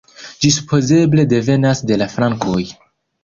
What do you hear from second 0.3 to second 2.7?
Ĝi supozeble devenas de la frankoj.